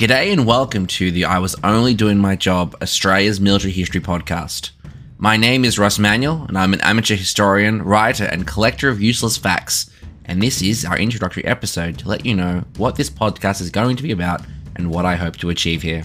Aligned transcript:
G'day 0.00 0.32
and 0.32 0.46
welcome 0.46 0.86
to 0.86 1.10
the 1.10 1.26
I 1.26 1.38
Was 1.40 1.54
Only 1.62 1.92
Doing 1.92 2.16
My 2.16 2.34
Job 2.34 2.74
Australia's 2.80 3.38
Military 3.38 3.70
History 3.70 4.00
Podcast. 4.00 4.70
My 5.18 5.36
name 5.36 5.62
is 5.62 5.78
Ross 5.78 5.98
Manuel, 5.98 6.46
and 6.48 6.56
I'm 6.56 6.72
an 6.72 6.80
amateur 6.80 7.16
historian, 7.16 7.82
writer, 7.82 8.24
and 8.24 8.46
collector 8.46 8.88
of 8.88 9.02
useless 9.02 9.36
facts. 9.36 9.90
And 10.24 10.42
this 10.42 10.62
is 10.62 10.86
our 10.86 10.98
introductory 10.98 11.44
episode 11.44 11.98
to 11.98 12.08
let 12.08 12.24
you 12.24 12.34
know 12.34 12.64
what 12.78 12.96
this 12.96 13.10
podcast 13.10 13.60
is 13.60 13.68
going 13.68 13.96
to 13.96 14.02
be 14.02 14.10
about 14.10 14.40
and 14.74 14.90
what 14.90 15.04
I 15.04 15.16
hope 15.16 15.36
to 15.36 15.50
achieve 15.50 15.82
here. 15.82 16.04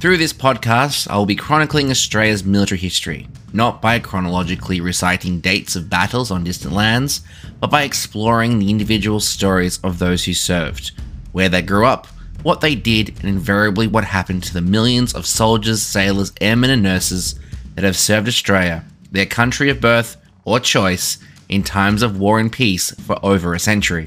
Through 0.00 0.16
this 0.16 0.32
podcast, 0.32 1.06
I 1.10 1.18
will 1.18 1.26
be 1.26 1.36
chronicling 1.36 1.90
Australia's 1.90 2.44
military 2.44 2.80
history, 2.80 3.28
not 3.52 3.82
by 3.82 3.98
chronologically 3.98 4.80
reciting 4.80 5.40
dates 5.40 5.76
of 5.76 5.90
battles 5.90 6.30
on 6.30 6.44
distant 6.44 6.72
lands, 6.72 7.20
but 7.60 7.70
by 7.70 7.82
exploring 7.82 8.58
the 8.58 8.70
individual 8.70 9.20
stories 9.20 9.80
of 9.84 9.98
those 9.98 10.24
who 10.24 10.32
served, 10.32 10.92
where 11.32 11.50
they 11.50 11.60
grew 11.60 11.84
up, 11.84 12.06
what 12.46 12.60
they 12.60 12.76
did, 12.76 13.08
and 13.18 13.24
invariably 13.24 13.88
what 13.88 14.04
happened 14.04 14.40
to 14.40 14.54
the 14.54 14.60
millions 14.60 15.12
of 15.12 15.26
soldiers, 15.26 15.82
sailors, 15.82 16.32
airmen, 16.40 16.70
and 16.70 16.80
nurses 16.80 17.34
that 17.74 17.82
have 17.82 17.96
served 17.96 18.28
Australia, 18.28 18.84
their 19.10 19.26
country 19.26 19.68
of 19.68 19.80
birth 19.80 20.16
or 20.44 20.60
choice, 20.60 21.18
in 21.48 21.64
times 21.64 22.02
of 22.02 22.20
war 22.20 22.38
and 22.38 22.52
peace 22.52 22.92
for 23.00 23.18
over 23.20 23.52
a 23.52 23.58
century. 23.58 24.06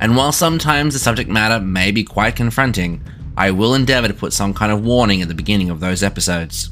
And 0.00 0.16
while 0.16 0.32
sometimes 0.32 0.94
the 0.94 0.98
subject 0.98 1.30
matter 1.30 1.64
may 1.64 1.92
be 1.92 2.02
quite 2.02 2.34
confronting, 2.34 3.00
I 3.36 3.52
will 3.52 3.76
endeavour 3.76 4.08
to 4.08 4.14
put 4.14 4.32
some 4.32 4.52
kind 4.52 4.72
of 4.72 4.84
warning 4.84 5.22
at 5.22 5.28
the 5.28 5.34
beginning 5.34 5.70
of 5.70 5.78
those 5.78 6.02
episodes. 6.02 6.70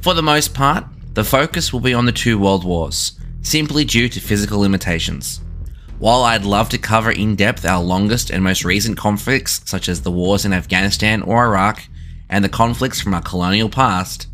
For 0.00 0.14
the 0.14 0.22
most 0.22 0.52
part, 0.52 0.84
the 1.12 1.22
focus 1.22 1.72
will 1.72 1.78
be 1.78 1.94
on 1.94 2.06
the 2.06 2.10
two 2.10 2.40
world 2.40 2.64
wars, 2.64 3.12
simply 3.42 3.84
due 3.84 4.08
to 4.08 4.20
physical 4.20 4.58
limitations. 4.58 5.40
While 5.98 6.24
I'd 6.24 6.44
love 6.44 6.68
to 6.70 6.78
cover 6.78 7.12
in 7.12 7.36
depth 7.36 7.64
our 7.64 7.82
longest 7.82 8.30
and 8.30 8.42
most 8.42 8.64
recent 8.64 8.98
conflicts, 8.98 9.60
such 9.64 9.88
as 9.88 10.02
the 10.02 10.10
wars 10.10 10.44
in 10.44 10.52
Afghanistan 10.52 11.22
or 11.22 11.44
Iraq, 11.44 11.84
and 12.28 12.44
the 12.44 12.48
conflicts 12.48 13.00
from 13.00 13.14
our 13.14 13.22
colonial 13.22 13.68
past, 13.68 14.26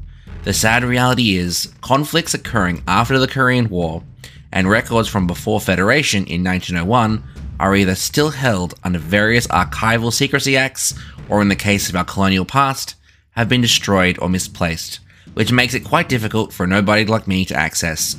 the 0.45 0.55
sad 0.55 0.83
reality 0.83 1.37
is 1.37 1.73
conflicts 1.83 2.33
occurring 2.33 2.83
after 2.89 3.19
the 3.19 3.29
Korean 3.29 3.69
War 3.69 4.03
and 4.51 4.71
records 4.71 5.07
from 5.07 5.27
before 5.27 5.61
Federation 5.61 6.25
in 6.25 6.43
1901 6.43 7.23
are 7.61 7.77
either 7.77 7.95
still 7.95 8.31
held 8.31 8.75
under 8.83 8.99
various 8.99 9.47
archival 9.49 10.11
secrecy 10.11 10.57
acts 10.57 10.95
or 11.29 11.43
in 11.43 11.49
the 11.49 11.57
case 11.57 11.91
of 11.91 11.95
our 11.95 12.05
colonial 12.05 12.47
past, 12.47 12.95
have 13.33 13.51
been 13.51 13.61
destroyed 13.61 14.19
or 14.21 14.31
misplaced, 14.31 14.99
which 15.35 15.53
makes 15.53 15.75
it 15.75 15.85
quite 15.85 16.09
difficult 16.09 16.55
for 16.55 16.65
a 16.65 16.67
nobody 16.67 17.05
like 17.05 17.29
me 17.29 17.45
to 17.45 17.55
access. 17.55 18.17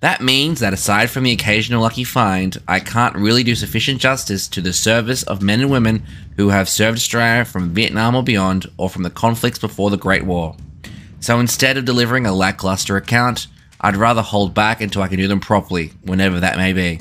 That 0.00 0.20
means 0.20 0.60
that 0.60 0.74
aside 0.74 1.10
from 1.10 1.24
the 1.24 1.32
occasional 1.32 1.80
lucky 1.80 2.04
find, 2.04 2.58
I 2.68 2.80
can't 2.80 3.16
really 3.16 3.42
do 3.42 3.54
sufficient 3.54 3.98
justice 3.98 4.46
to 4.48 4.60
the 4.60 4.74
service 4.74 5.22
of 5.22 5.42
men 5.42 5.62
and 5.62 5.70
women 5.70 6.02
who 6.36 6.50
have 6.50 6.68
served 6.68 6.98
Australia 6.98 7.46
from 7.46 7.70
Vietnam 7.70 8.14
or 8.14 8.22
beyond, 8.22 8.66
or 8.76 8.90
from 8.90 9.04
the 9.04 9.10
conflicts 9.10 9.58
before 9.58 9.88
the 9.88 9.96
Great 9.96 10.24
War. 10.24 10.54
So 11.20 11.40
instead 11.40 11.78
of 11.78 11.86
delivering 11.86 12.26
a 12.26 12.34
lackluster 12.34 12.96
account, 12.96 13.46
I'd 13.80 13.96
rather 13.96 14.22
hold 14.22 14.52
back 14.52 14.82
until 14.82 15.02
I 15.02 15.08
can 15.08 15.18
do 15.18 15.28
them 15.28 15.40
properly, 15.40 15.92
whenever 16.02 16.40
that 16.40 16.58
may 16.58 16.74
be. 16.74 17.00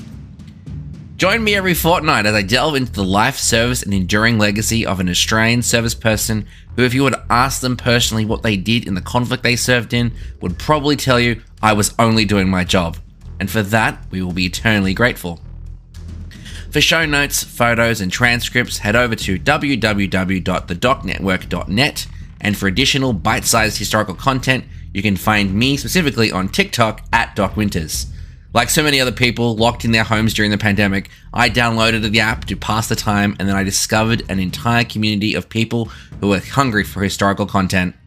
Join 1.18 1.44
me 1.46 1.56
every 1.56 1.74
fortnight 1.74 2.26
as 2.26 2.36
I 2.36 2.42
delve 2.42 2.76
into 2.76 2.92
the 2.92 3.06
life, 3.06 3.38
service, 3.38 3.82
and 3.82 3.94
enduring 3.94 4.38
legacy 4.38 4.86
of 4.86 5.00
an 5.00 5.08
Australian 5.08 5.62
service 5.62 5.96
person 5.96 6.46
who, 6.76 6.84
if 6.84 6.94
you 6.94 7.10
to 7.10 7.26
ask 7.30 7.62
them 7.62 7.78
personally 7.78 8.26
what 8.26 8.44
they 8.44 8.58
did 8.58 8.86
in 8.86 8.96
the 8.96 9.02
conflict 9.02 9.42
they 9.42 9.56
served 9.56 9.94
in, 9.94 10.12
would 10.42 10.60
probably 10.60 10.98
tell 10.98 11.18
you, 11.18 11.42
I 11.62 11.72
was 11.72 11.96
only 11.98 12.26
doing 12.26 12.50
my 12.50 12.66
job. 12.66 12.98
And 13.40 13.50
for 13.50 13.64
that, 13.64 14.06
we 14.12 14.22
will 14.22 14.34
be 14.34 14.46
eternally 14.46 14.94
grateful. 14.94 15.40
For 16.70 16.82
show 16.82 17.06
notes, 17.06 17.46
photos, 17.46 18.02
and 18.02 18.12
transcripts, 18.12 18.80
head 18.80 18.98
over 18.98 19.16
to 19.16 19.40
www.thedocnetwork.net 19.40 22.08
and 22.42 22.58
for 22.58 22.68
additional 22.68 23.14
bite 23.14 23.46
sized 23.46 23.78
historical 23.78 24.16
content, 24.16 24.66
you 24.94 25.02
can 25.02 25.16
find 25.16 25.54
me 25.54 25.78
specifically 25.78 26.34
on 26.34 26.50
TikTok 26.50 27.06
at 27.14 27.38
Doc 27.38 27.56
Winters. 27.56 28.08
Like 28.56 28.70
so 28.70 28.84
many 28.84 29.02
other 29.02 29.12
people 29.12 29.58
locked 29.58 29.84
in 29.84 29.92
their 29.92 30.06
homes 30.06 30.34
during 30.34 30.50
the 30.50 30.58
pandemic, 30.58 31.10
I 31.34 31.50
downloaded 31.50 32.10
the 32.10 32.22
app 32.22 32.46
to 32.46 32.56
pass 32.56 32.88
the 32.88 32.96
time 32.96 33.36
and 33.38 33.50
then 33.50 33.56
I 33.58 33.64
discovered 33.64 34.24
an 34.30 34.40
entire 34.40 34.86
community 34.86 35.36
of 35.36 35.50
people 35.50 35.90
who 36.22 36.30
were 36.30 36.40
hungry 36.40 36.86
for 36.86 37.04
historical 37.04 37.48
content. 37.48 37.98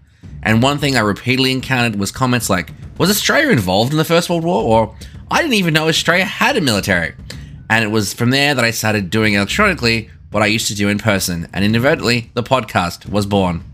And 0.42 0.62
one 0.62 0.78
thing 0.78 0.96
I 0.96 1.00
repeatedly 1.00 1.52
encountered 1.52 2.00
was 2.00 2.10
comments 2.10 2.48
like, 2.48 2.70
Was 2.96 3.10
Australia 3.10 3.50
involved 3.50 3.92
in 3.92 3.98
the 3.98 4.06
First 4.06 4.30
World 4.30 4.42
War? 4.42 4.62
Or, 4.62 4.96
I 5.30 5.42
didn't 5.42 5.52
even 5.52 5.74
know 5.74 5.86
Australia 5.86 6.24
had 6.24 6.56
a 6.56 6.62
military. 6.62 7.14
And 7.68 7.84
it 7.84 7.88
was 7.88 8.14
from 8.14 8.30
there 8.30 8.54
that 8.54 8.64
I 8.64 8.70
started 8.70 9.10
doing 9.10 9.34
electronically 9.34 10.08
what 10.30 10.42
I 10.42 10.46
used 10.46 10.68
to 10.68 10.74
do 10.74 10.88
in 10.88 10.96
person, 10.96 11.46
and 11.52 11.62
inadvertently, 11.62 12.30
the 12.32 12.42
podcast 12.42 13.06
was 13.06 13.26
born. 13.26 13.64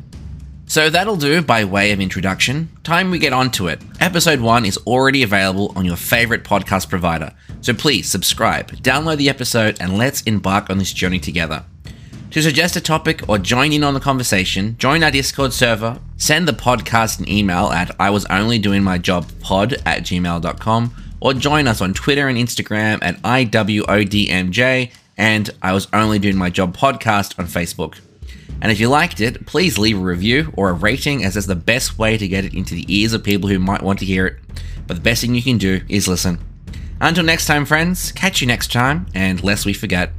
So 0.66 0.90
that'll 0.90 1.16
do 1.16 1.42
by 1.42 1.64
way 1.64 1.92
of 1.92 2.00
introduction. 2.00 2.70
Time 2.82 3.10
we 3.10 3.18
get 3.18 3.32
onto 3.32 3.68
it. 3.68 3.82
Episode 4.00 4.40
1 4.40 4.64
is 4.64 4.78
already 4.78 5.22
available 5.22 5.72
on 5.76 5.84
your 5.84 5.96
favorite 5.96 6.42
podcast 6.42 6.88
provider. 6.88 7.32
So 7.60 7.74
please 7.74 8.10
subscribe, 8.10 8.70
download 8.78 9.18
the 9.18 9.28
episode, 9.28 9.76
and 9.80 9.98
let's 9.98 10.22
embark 10.22 10.70
on 10.70 10.78
this 10.78 10.92
journey 10.92 11.18
together. 11.18 11.64
To 12.30 12.42
suggest 12.42 12.74
a 12.76 12.80
topic 12.80 13.28
or 13.28 13.38
join 13.38 13.72
in 13.72 13.84
on 13.84 13.94
the 13.94 14.00
conversation, 14.00 14.76
join 14.78 15.04
our 15.04 15.10
Discord 15.10 15.52
server, 15.52 16.00
send 16.16 16.48
the 16.48 16.52
podcast 16.52 17.20
an 17.20 17.28
email 17.28 17.66
at 17.66 17.94
I 18.00 18.10
was 18.10 18.26
only 18.26 18.58
doing 18.58 18.82
my 18.82 18.98
job 18.98 19.26
pod 19.40 19.74
at 19.86 20.02
gmail.com, 20.02 20.94
or 21.20 21.34
join 21.34 21.68
us 21.68 21.80
on 21.80 21.94
Twitter 21.94 22.26
and 22.26 22.36
Instagram 22.36 22.98
at 23.02 23.22
IWODMJ 23.22 24.90
and 25.16 25.50
I 25.62 25.72
was 25.72 25.88
only 25.92 26.18
doing 26.18 26.36
my 26.36 26.50
job 26.50 26.76
podcast 26.76 27.38
on 27.38 27.46
Facebook. 27.46 28.00
And 28.62 28.72
if 28.72 28.80
you 28.80 28.88
liked 28.88 29.20
it, 29.20 29.46
please 29.46 29.78
leave 29.78 29.98
a 29.98 30.02
review 30.02 30.52
or 30.56 30.70
a 30.70 30.72
rating, 30.74 31.24
as 31.24 31.34
that's 31.34 31.46
the 31.46 31.54
best 31.54 31.98
way 31.98 32.16
to 32.16 32.28
get 32.28 32.44
it 32.44 32.54
into 32.54 32.74
the 32.74 32.86
ears 32.88 33.12
of 33.12 33.22
people 33.22 33.48
who 33.48 33.58
might 33.58 33.82
want 33.82 33.98
to 33.98 34.06
hear 34.06 34.26
it. 34.26 34.36
But 34.86 34.94
the 34.94 35.02
best 35.02 35.20
thing 35.20 35.34
you 35.34 35.42
can 35.42 35.58
do 35.58 35.80
is 35.88 36.08
listen. 36.08 36.38
Until 37.00 37.24
next 37.24 37.46
time, 37.46 37.64
friends, 37.64 38.12
catch 38.12 38.40
you 38.40 38.46
next 38.46 38.72
time, 38.72 39.06
and 39.14 39.42
lest 39.42 39.66
we 39.66 39.72
forget. 39.72 40.12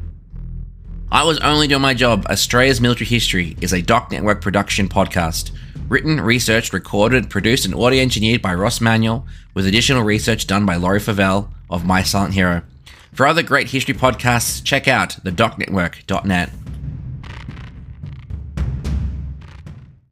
I 1.12 1.24
Was 1.24 1.40
Only 1.40 1.68
Doing 1.68 1.82
My 1.82 1.94
Job 1.94 2.26
Australia's 2.30 2.82
Military 2.82 3.08
History 3.08 3.56
is 3.62 3.74
a 3.74 3.82
Doc 3.82 4.12
Network 4.12 4.42
production 4.42 4.90
podcast. 4.90 5.52
Written, 5.88 6.20
researched, 6.20 6.74
recorded, 6.74 7.30
produced, 7.30 7.66
and 7.66 7.76
audio 7.76 8.02
engineered 8.02 8.42
by 8.42 8.54
Ross 8.54 8.82
Manuel, 8.82 9.26
with 9.54 9.68
additional 9.68 10.04
research 10.04 10.48
done 10.48 10.66
by 10.66 10.76
Laurie 10.76 11.00
Favell 11.00 11.50
of 11.70 11.86
My 11.86 12.04
Silent 12.04 12.34
Hero. 12.34 12.64
For 13.14 13.26
other 13.26 13.44
great 13.44 13.70
history 13.70 13.94
podcasts, 13.94 14.64
check 14.64 14.88
out 14.88 15.12
thedocnetwork.net. 15.24 16.50